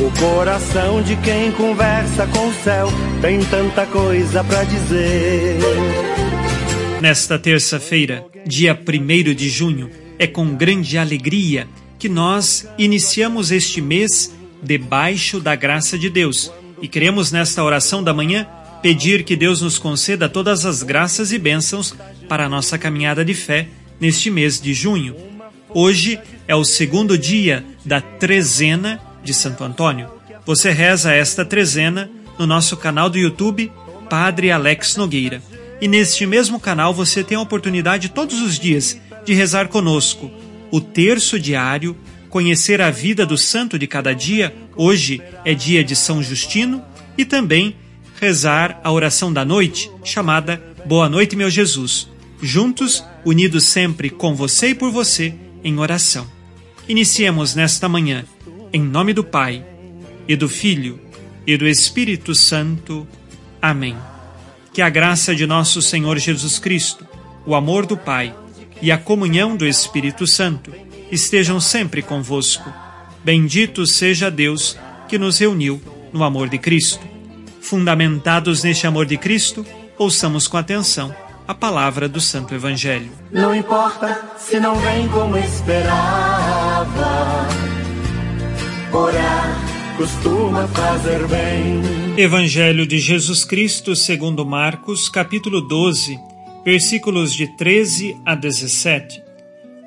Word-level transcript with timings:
O 0.00 0.10
coração 0.18 1.02
de 1.02 1.14
quem 1.16 1.52
conversa 1.52 2.26
com 2.28 2.48
o 2.48 2.54
céu 2.64 2.88
tem 3.20 3.38
tanta 3.44 3.84
coisa 3.84 4.42
para 4.42 4.64
dizer. 4.64 5.58
Nesta 7.02 7.38
terça-feira, 7.38 8.24
dia 8.46 8.72
1 8.72 9.34
de 9.34 9.50
junho, 9.50 9.90
é 10.18 10.26
com 10.26 10.56
grande 10.56 10.96
alegria 10.96 11.68
que 11.98 12.08
nós 12.08 12.66
iniciamos 12.78 13.50
este 13.50 13.82
mês 13.82 14.34
debaixo 14.62 15.38
da 15.38 15.54
graça 15.54 15.98
de 15.98 16.08
Deus 16.08 16.50
e 16.80 16.88
queremos 16.88 17.30
nesta 17.30 17.62
oração 17.62 18.02
da 18.02 18.14
manhã 18.14 18.46
pedir 18.80 19.22
que 19.22 19.36
Deus 19.36 19.60
nos 19.60 19.78
conceda 19.78 20.30
todas 20.30 20.64
as 20.64 20.82
graças 20.82 21.30
e 21.30 21.38
bênçãos 21.38 21.94
para 22.26 22.46
a 22.46 22.48
nossa 22.48 22.78
caminhada 22.78 23.22
de 23.22 23.34
fé 23.34 23.68
neste 24.00 24.30
mês 24.30 24.58
de 24.58 24.72
junho. 24.72 25.14
Hoje 25.68 26.18
é 26.48 26.56
o 26.56 26.64
segundo 26.64 27.18
dia 27.18 27.62
da 27.84 28.00
trezena 28.00 29.09
de 29.22 29.34
Santo 29.34 29.64
Antônio. 29.64 30.08
Você 30.46 30.70
reza 30.70 31.12
esta 31.12 31.44
trezena 31.44 32.10
no 32.38 32.46
nosso 32.46 32.76
canal 32.76 33.10
do 33.10 33.18
YouTube 33.18 33.70
Padre 34.08 34.50
Alex 34.50 34.96
Nogueira. 34.96 35.42
E 35.80 35.88
neste 35.88 36.26
mesmo 36.26 36.58
canal 36.58 36.92
você 36.92 37.22
tem 37.22 37.36
a 37.36 37.40
oportunidade 37.40 38.08
todos 38.08 38.40
os 38.40 38.58
dias 38.58 38.98
de 39.24 39.34
rezar 39.34 39.68
conosco 39.68 40.30
o 40.70 40.80
terço 40.80 41.38
diário, 41.38 41.96
conhecer 42.28 42.80
a 42.80 42.90
vida 42.90 43.26
do 43.26 43.36
santo 43.36 43.78
de 43.78 43.86
cada 43.86 44.14
dia. 44.14 44.54
Hoje 44.76 45.20
é 45.44 45.52
dia 45.52 45.82
de 45.82 45.96
São 45.96 46.22
Justino 46.22 46.82
e 47.18 47.24
também 47.24 47.76
rezar 48.20 48.80
a 48.84 48.92
oração 48.92 49.32
da 49.32 49.44
noite, 49.44 49.90
chamada 50.04 50.62
Boa 50.84 51.08
Noite, 51.08 51.34
meu 51.34 51.50
Jesus. 51.50 52.08
Juntos, 52.40 53.04
unidos 53.24 53.64
sempre 53.64 54.08
com 54.08 54.34
você 54.34 54.68
e 54.68 54.74
por 54.74 54.90
você, 54.90 55.34
em 55.62 55.78
oração. 55.78 56.26
Iniciemos 56.88 57.54
nesta 57.54 57.88
manhã, 57.88 58.24
em 58.72 58.82
nome 58.82 59.12
do 59.12 59.24
Pai, 59.24 59.64
e 60.28 60.36
do 60.36 60.48
Filho, 60.48 61.00
e 61.46 61.56
do 61.56 61.66
Espírito 61.66 62.34
Santo. 62.34 63.06
Amém. 63.60 63.96
Que 64.72 64.80
a 64.80 64.88
graça 64.88 65.34
de 65.34 65.46
nosso 65.46 65.82
Senhor 65.82 66.18
Jesus 66.18 66.58
Cristo, 66.58 67.06
o 67.44 67.54
amor 67.54 67.84
do 67.84 67.96
Pai 67.96 68.34
e 68.80 68.92
a 68.92 68.98
comunhão 68.98 69.56
do 69.56 69.66
Espírito 69.66 70.26
Santo 70.26 70.72
estejam 71.10 71.60
sempre 71.60 72.00
convosco. 72.00 72.72
Bendito 73.24 73.86
seja 73.86 74.30
Deus 74.30 74.78
que 75.08 75.18
nos 75.18 75.38
reuniu 75.38 75.82
no 76.12 76.22
amor 76.22 76.48
de 76.48 76.58
Cristo. 76.58 77.04
Fundamentados 77.60 78.62
neste 78.62 78.86
amor 78.86 79.06
de 79.06 79.18
Cristo, 79.18 79.66
ouçamos 79.98 80.46
com 80.46 80.56
atenção 80.56 81.14
a 81.46 81.54
palavra 81.54 82.08
do 82.08 82.20
Santo 82.20 82.54
Evangelho. 82.54 83.10
Não 83.32 83.52
importa 83.52 84.30
se 84.38 84.60
não 84.60 84.76
vem 84.76 85.08
como 85.08 85.36
esperava. 85.36 87.49
Orar 88.92 89.96
costuma 89.96 90.66
fazer 90.66 91.24
bem. 91.28 91.80
Evangelho 92.16 92.84
de 92.84 92.98
Jesus 92.98 93.44
Cristo, 93.44 93.94
segundo 93.94 94.44
Marcos, 94.44 95.08
capítulo 95.08 95.60
12, 95.60 96.18
versículos 96.64 97.32
de 97.32 97.46
13 97.56 98.16
a 98.26 98.34
17. 98.34 99.22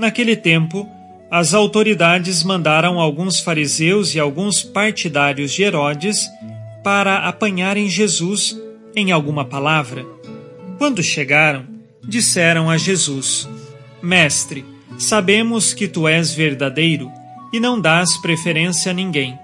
Naquele 0.00 0.34
tempo, 0.34 0.88
as 1.30 1.54
autoridades 1.54 2.42
mandaram 2.42 2.98
alguns 2.98 3.38
fariseus 3.38 4.16
e 4.16 4.18
alguns 4.18 4.64
partidários 4.64 5.52
de 5.52 5.62
Herodes 5.62 6.26
para 6.82 7.18
apanharem 7.18 7.88
Jesus 7.88 8.60
em 8.96 9.12
alguma 9.12 9.44
palavra. 9.44 10.04
Quando 10.76 11.04
chegaram, 11.04 11.66
disseram 12.02 12.68
a 12.68 12.76
Jesus: 12.76 13.48
Mestre, 14.02 14.64
sabemos 14.98 15.72
que 15.72 15.86
tu 15.86 16.08
és 16.08 16.34
verdadeiro 16.34 17.12
e 17.52 17.58
não 17.60 17.80
dás 17.80 18.16
preferência 18.16 18.90
a 18.90 18.94
ninguém. 18.94 19.38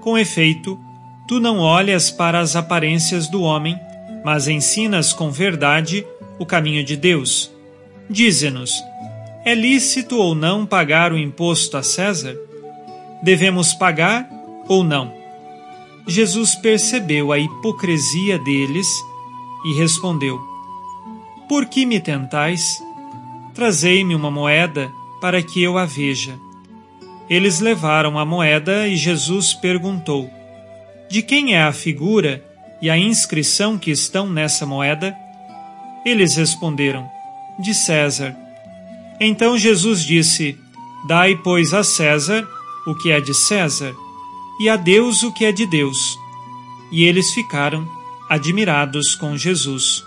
Com 0.00 0.16
efeito, 0.16 0.78
tu 1.26 1.40
não 1.40 1.58
olhas 1.58 2.10
para 2.10 2.40
as 2.40 2.56
aparências 2.56 3.28
do 3.28 3.42
homem, 3.42 3.78
mas 4.24 4.48
ensinas 4.48 5.12
com 5.12 5.30
verdade 5.30 6.06
o 6.38 6.46
caminho 6.46 6.84
de 6.84 6.96
Deus. 6.96 7.50
Dize-nos: 8.08 8.72
é 9.44 9.54
lícito 9.54 10.16
ou 10.16 10.34
não 10.34 10.66
pagar 10.66 11.12
o 11.12 11.18
imposto 11.18 11.76
a 11.76 11.82
César? 11.82 12.36
Devemos 13.22 13.72
pagar 13.72 14.28
ou 14.68 14.84
não? 14.84 15.12
Jesus 16.06 16.54
percebeu 16.54 17.32
a 17.32 17.38
hipocrisia 17.38 18.38
deles 18.38 18.86
e 19.64 19.72
respondeu: 19.78 20.38
Por 21.48 21.66
que 21.66 21.86
me 21.86 22.00
tentais? 22.00 22.82
Trazei-me 23.54 24.14
uma 24.14 24.30
moeda 24.30 24.92
para 25.20 25.42
que 25.42 25.62
eu 25.62 25.78
a 25.78 25.86
veja. 25.86 26.38
Eles 27.30 27.60
levaram 27.60 28.18
a 28.18 28.24
moeda 28.24 28.88
e 28.88 28.96
Jesus 28.96 29.54
perguntou: 29.54 30.28
De 31.08 31.22
quem 31.22 31.54
é 31.54 31.62
a 31.62 31.72
figura 31.72 32.44
e 32.82 32.90
a 32.90 32.98
inscrição 32.98 33.78
que 33.78 33.90
estão 33.90 34.28
nessa 34.28 34.66
moeda? 34.66 35.16
Eles 36.04 36.34
responderam: 36.34 37.08
De 37.58 37.72
César. 37.72 38.36
Então 39.20 39.56
Jesus 39.56 40.04
disse: 40.04 40.58
Dai, 41.06 41.36
pois, 41.36 41.72
a 41.72 41.84
César 41.84 42.46
o 42.86 42.94
que 42.94 43.10
é 43.10 43.20
de 43.20 43.34
César, 43.34 43.94
e 44.58 44.68
a 44.68 44.76
Deus 44.76 45.22
o 45.22 45.32
que 45.32 45.44
é 45.44 45.52
de 45.52 45.66
Deus. 45.66 46.18
E 46.90 47.04
eles 47.04 47.32
ficaram 47.32 47.88
admirados 48.28 49.14
com 49.14 49.36
Jesus. 49.36 50.04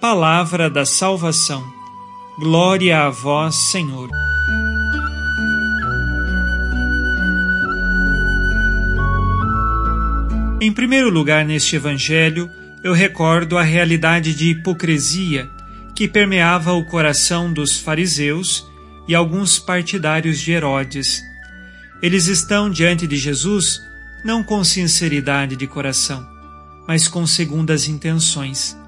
Palavra 0.00 0.68
da 0.68 0.84
salvação. 0.84 1.64
Glória 2.38 3.04
a 3.04 3.10
vós, 3.10 3.54
Senhor. 3.70 4.10
Em 10.62 10.70
primeiro 10.70 11.10
lugar, 11.10 11.44
neste 11.44 11.74
Evangelho, 11.74 12.48
eu 12.84 12.92
recordo 12.92 13.58
a 13.58 13.64
realidade 13.64 14.32
de 14.32 14.50
hipocrisia 14.50 15.50
que 15.92 16.06
permeava 16.06 16.72
o 16.72 16.86
coração 16.86 17.52
dos 17.52 17.80
fariseus 17.80 18.64
e 19.08 19.12
alguns 19.12 19.58
partidários 19.58 20.38
de 20.38 20.52
Herodes. 20.52 21.20
Eles 22.00 22.28
estão 22.28 22.70
diante 22.70 23.08
de 23.08 23.16
Jesus 23.16 23.80
não 24.24 24.44
com 24.44 24.62
sinceridade 24.62 25.56
de 25.56 25.66
coração, 25.66 26.24
mas 26.86 27.08
com 27.08 27.26
segundas 27.26 27.88
intenções. 27.88 28.78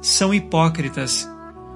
São 0.00 0.32
hipócritas. 0.32 1.28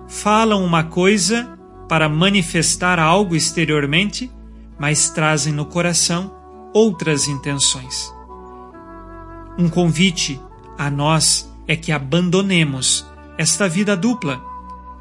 Falam 0.08 0.64
uma 0.64 0.82
coisa 0.82 1.46
para 1.90 2.08
manifestar 2.08 2.98
algo 2.98 3.36
exteriormente, 3.36 4.32
mas 4.78 5.10
trazem 5.10 5.52
no 5.52 5.66
coração 5.66 6.34
outras 6.72 7.28
intenções. 7.28 8.10
Um 9.58 9.68
convite 9.68 10.40
a 10.78 10.90
nós 10.90 11.50
é 11.68 11.76
que 11.76 11.92
abandonemos 11.92 13.06
esta 13.36 13.68
vida 13.68 13.96
dupla, 13.96 14.40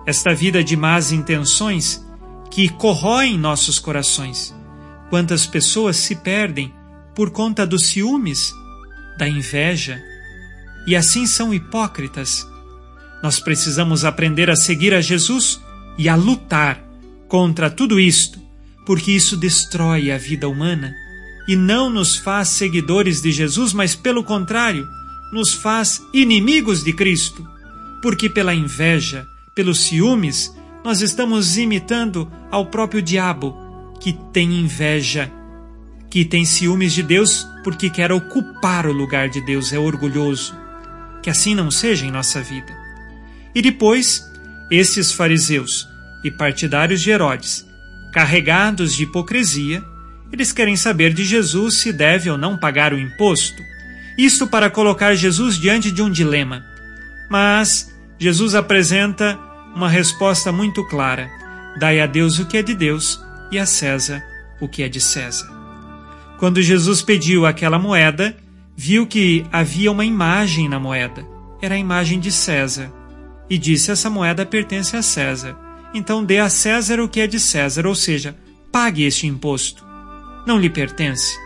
esta 0.06 0.34
vida 0.34 0.64
de 0.64 0.76
más 0.76 1.12
intenções 1.12 2.06
que 2.50 2.68
corroem 2.70 3.38
nossos 3.38 3.80
corações. 3.80 4.54
Quantas 5.10 5.46
pessoas 5.46 5.98
se 5.98 6.16
perdem 6.16 6.74
por 7.16 7.32
conta 7.32 7.66
dos 7.66 7.88
ciúmes, 7.88 8.54
da 9.18 9.28
inveja, 9.28 10.02
e 10.88 10.96
assim 10.96 11.26
são 11.26 11.54
hipócritas. 11.54 12.46
Nós 13.22 13.40
precisamos 13.40 14.04
aprender 14.04 14.50
a 14.50 14.56
seguir 14.56 14.94
a 14.94 15.02
Jesus 15.02 15.62
e 15.98 16.10
a 16.10 16.16
lutar 16.16 16.82
contra 17.28 17.70
tudo 17.70 18.00
isto, 18.00 18.40
porque 18.86 19.12
isso 19.12 19.38
destrói 19.38 20.12
a 20.12 20.18
vida 20.18 20.50
humana 20.50 20.94
e 21.48 21.56
não 21.56 21.90
nos 21.90 22.16
faz 22.16 22.50
seguidores 22.50 23.22
de 23.22 23.32
Jesus, 23.32 23.74
mas 23.74 23.96
pelo 23.96 24.24
contrário, 24.24 24.88
nos 25.32 25.54
faz 25.54 26.02
inimigos 26.14 26.84
de 26.84 26.94
Cristo, 26.94 27.48
porque 28.02 28.30
pela 28.30 28.54
inveja, 28.54 29.28
pelos 29.56 29.82
ciúmes, 29.82 30.54
nós 30.84 31.02
estamos 31.02 31.58
imitando 31.58 32.32
ao 32.50 32.66
próprio 32.66 33.02
diabo, 33.02 33.56
que 34.00 34.14
tem 34.34 34.60
inveja, 34.60 35.32
que 36.10 36.26
tem 36.26 36.44
ciúmes 36.44 36.94
de 36.94 37.04
Deus 37.04 37.48
porque 37.64 37.90
quer 37.90 38.12
ocupar 38.12 38.86
o 38.88 38.92
lugar 38.92 39.30
de 39.30 39.40
Deus, 39.42 39.72
é 39.72 39.80
orgulhoso. 39.80 40.56
Que 41.22 41.30
assim 41.30 41.54
não 41.54 41.70
seja 41.70 42.06
em 42.06 42.12
nossa 42.12 42.42
vida. 42.42 42.76
E 43.54 43.62
depois, 43.62 44.24
esses 44.72 45.12
fariseus 45.12 45.88
e 46.24 46.32
partidários 46.32 47.02
de 47.02 47.12
Herodes, 47.12 47.66
carregados 48.12 48.96
de 48.96 49.04
hipocrisia, 49.04 49.84
eles 50.32 50.52
querem 50.52 50.76
saber 50.76 51.14
de 51.14 51.24
Jesus 51.24 51.76
se 51.76 51.92
deve 51.92 52.30
ou 52.30 52.38
não 52.38 52.58
pagar 52.58 52.94
o 52.94 53.00
imposto. 53.00 53.64
Isto 54.18 54.48
para 54.48 54.70
colocar 54.70 55.16
Jesus 55.16 55.58
diante 55.58 55.92
de 55.92 56.02
um 56.02 56.10
dilema. 56.10 56.64
Mas 57.30 57.94
Jesus 58.20 58.56
apresenta 58.56 59.38
uma 59.76 59.90
resposta 59.90 60.52
muito 60.52 60.86
clara: 60.88 61.30
dai 61.80 62.00
a 62.00 62.06
Deus 62.06 62.40
o 62.40 62.46
que 62.46 62.58
é 62.58 62.64
de 62.64 62.74
Deus 62.74 63.20
e 63.52 63.60
a 63.60 63.66
César 63.66 64.22
o 64.62 64.68
que 64.68 64.84
é 64.84 64.88
de 64.88 65.02
César. 65.02 65.50
Quando 66.38 66.62
Jesus 66.62 67.02
pediu 67.02 67.46
aquela 67.46 67.80
moeda, 67.80 68.38
viu 68.78 69.06
que 69.08 69.44
havia 69.52 69.92
uma 69.92 70.06
imagem 70.06 70.70
na 70.70 70.80
moeda. 70.80 71.26
Era 71.62 71.76
a 71.76 71.80
imagem 71.80 72.20
de 72.20 72.32
César. 72.32 72.92
E 73.50 73.58
disse: 73.58 73.92
Essa 73.92 74.10
moeda 74.10 74.46
pertence 74.46 74.96
a 74.96 75.02
César. 75.02 75.58
Então 75.94 76.24
dê 76.24 76.40
a 76.40 76.50
César 76.50 77.02
o 77.02 77.10
que 77.10 77.20
é 77.20 77.28
de 77.28 77.40
César, 77.40 77.86
ou 77.86 77.96
seja, 77.96 78.36
pague 78.72 79.04
este 79.04 79.28
imposto. 79.28 79.91
Não 80.46 80.58
lhe 80.58 80.70
pertence. 80.70 81.38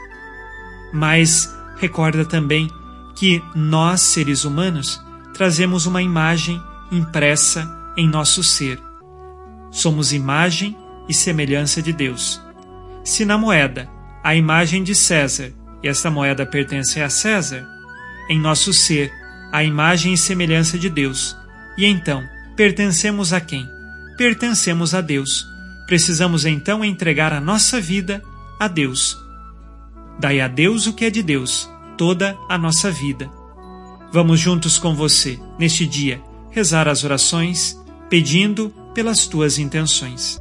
Mas 0.94 1.54
recorda 1.78 2.26
também 2.26 2.70
que 3.16 3.44
nós, 3.56 4.02
seres 4.02 4.44
humanos, 4.46 5.02
trazemos 5.34 5.86
uma 5.86 6.02
imagem 6.02 6.62
impressa 6.92 7.70
em 7.98 8.08
nosso 8.08 8.44
ser. 8.44 8.80
Somos 9.72 10.14
imagem 10.14 10.78
e 11.08 11.14
semelhança 11.14 11.82
de 11.82 11.92
Deus. 11.92 12.42
Se 13.04 13.26
na 13.26 13.38
moeda 13.38 13.90
a 14.24 14.36
imagem 14.36 14.84
de 14.84 14.96
César 14.96 15.52
e 15.84 15.88
esta 15.88 16.10
moeda 16.10 16.46
pertence 16.46 17.02
a 17.02 17.10
César, 17.10 17.68
em 18.30 18.40
nosso 18.40 18.74
ser 18.74 19.12
a 19.52 19.64
imagem 19.64 20.14
e 20.14 20.18
semelhança 20.18 20.78
de 20.80 20.90
Deus. 20.90 21.38
E 21.78 21.86
então, 21.86 22.24
pertencemos 22.56 23.34
a 23.34 23.40
quem? 23.40 23.68
Pertencemos 24.18 24.96
a 24.96 25.02
Deus. 25.02 25.46
Precisamos 25.86 26.46
então 26.46 26.84
entregar 26.84 27.32
a 27.32 27.40
nossa 27.40 27.80
vida 27.80 28.22
a 28.60 28.68
Deus. 28.68 29.18
Dai 30.20 30.40
a 30.40 30.48
Deus 30.48 30.88
o 30.88 30.94
que 30.94 31.06
é 31.06 31.10
de 31.10 31.22
Deus, 31.22 31.70
toda 31.98 32.38
a 32.50 32.58
nossa 32.58 32.90
vida. 32.90 33.30
Vamos 34.12 34.40
juntos 34.40 34.78
com 34.78 34.96
você, 34.96 35.40
neste 35.60 35.86
dia, 35.86 36.22
rezar 36.52 36.88
as 36.88 37.04
orações, 37.04 37.78
pedindo 38.10 38.74
pelas 38.94 39.28
tuas 39.28 39.60
intenções. 39.60 40.40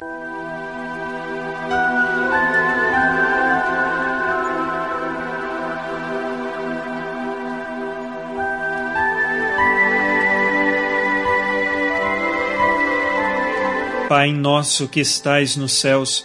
Pai 14.08 14.32
nosso 14.32 14.86
que 14.86 15.00
estais 15.00 15.56
nos 15.56 15.72
céus, 15.72 16.24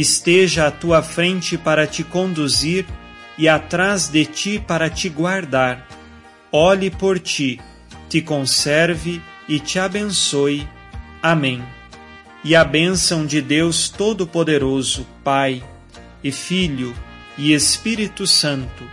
esteja 0.00 0.66
à 0.66 0.70
tua 0.70 1.02
frente 1.02 1.58
para 1.58 1.86
te 1.86 2.02
conduzir 2.02 2.86
e 3.36 3.48
atrás 3.48 4.08
de 4.08 4.24
ti 4.24 4.58
para 4.58 4.88
te 4.88 5.08
guardar. 5.08 5.86
Olhe 6.52 6.90
por 6.90 7.18
ti, 7.18 7.60
te 8.08 8.20
conserve 8.20 9.20
e 9.48 9.58
te 9.58 9.78
abençoe. 9.78 10.68
Amém. 11.22 11.62
E 12.42 12.56
a 12.56 12.64
bênção 12.64 13.26
de 13.26 13.40
Deus 13.40 13.88
Todo-Poderoso, 13.88 15.06
Pai 15.22 15.62
e 16.22 16.32
Filho 16.32 16.94
e 17.36 17.52
Espírito 17.52 18.26
Santo, 18.26 18.84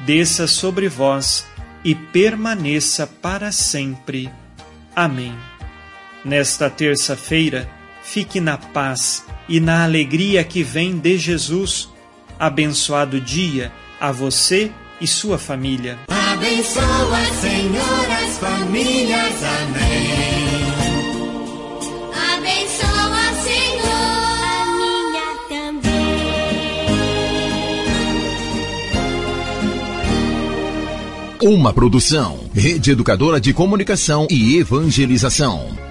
desça 0.00 0.46
sobre 0.46 0.88
vós 0.88 1.46
e 1.84 1.94
permaneça 1.94 3.06
para 3.06 3.50
sempre. 3.52 4.30
Amém. 4.94 5.34
Nesta 6.24 6.68
terça-feira, 6.68 7.68
fique 8.02 8.40
na 8.40 8.58
paz 8.58 9.24
e 9.50 9.58
na 9.58 9.82
alegria 9.82 10.44
que 10.44 10.62
vem 10.62 10.96
de 10.96 11.18
Jesus. 11.18 11.88
Abençoado 12.38 13.20
dia 13.20 13.72
a 14.00 14.12
você 14.12 14.70
e 15.00 15.06
sua 15.08 15.36
família. 15.38 15.98
Abençoa, 16.08 17.24
Senhor, 17.40 18.10
as 18.24 18.38
famílias. 18.38 19.34
Amém. 19.60 20.70
Abençoa, 22.32 23.34
Senhor, 23.42 24.38
a 24.46 24.64
minha 24.78 25.28
também. 25.48 25.90
Uma 31.42 31.72
produção, 31.72 32.38
Rede 32.54 32.92
Educadora 32.92 33.40
de 33.40 33.52
Comunicação 33.52 34.28
e 34.30 34.58
Evangelização. 34.58 35.89